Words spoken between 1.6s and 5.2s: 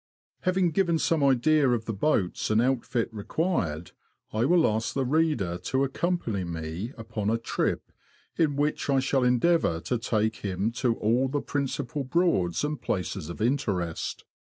of the boats and ^^^3lI* outfit required, I will ask the